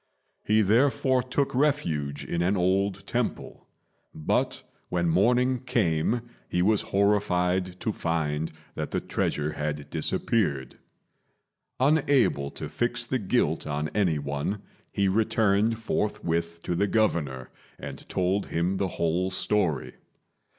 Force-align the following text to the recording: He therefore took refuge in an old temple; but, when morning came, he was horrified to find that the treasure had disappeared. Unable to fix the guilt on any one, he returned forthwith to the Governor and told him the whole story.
He 0.43 0.63
therefore 0.63 1.21
took 1.21 1.53
refuge 1.53 2.25
in 2.25 2.41
an 2.41 2.57
old 2.57 3.05
temple; 3.05 3.67
but, 4.15 4.63
when 4.89 5.07
morning 5.07 5.59
came, 5.59 6.21
he 6.49 6.63
was 6.63 6.81
horrified 6.89 7.79
to 7.81 7.93
find 7.93 8.51
that 8.73 8.89
the 8.89 8.99
treasure 8.99 9.51
had 9.51 9.91
disappeared. 9.91 10.79
Unable 11.79 12.49
to 12.49 12.67
fix 12.67 13.05
the 13.05 13.19
guilt 13.19 13.67
on 13.67 13.89
any 13.89 14.17
one, 14.17 14.63
he 14.91 15.07
returned 15.07 15.77
forthwith 15.77 16.63
to 16.63 16.73
the 16.73 16.87
Governor 16.87 17.51
and 17.77 18.09
told 18.09 18.47
him 18.47 18.77
the 18.77 18.87
whole 18.97 19.29
story. 19.29 19.93